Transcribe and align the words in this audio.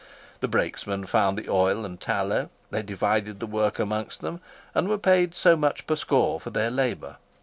The 0.39 0.47
brakesmen 0.47 1.05
found 1.05 1.37
the 1.37 1.47
oil 1.47 1.85
and 1.85 2.01
tallow; 2.01 2.49
they 2.71 2.81
divided 2.81 3.39
the 3.39 3.45
work 3.45 3.77
amongst 3.77 4.21
them, 4.21 4.41
and 4.73 4.87
were 4.89 4.97
paid 4.97 5.35
so 5.35 5.55
much 5.55 5.85
per 5.85 5.95
score 5.95 6.39
for 6.39 6.49
their 6.49 6.71
labour. 6.71 7.17